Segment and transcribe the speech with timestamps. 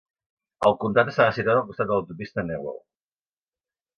[0.69, 2.83] El comtat estava situat al costat de l'autopista Newell.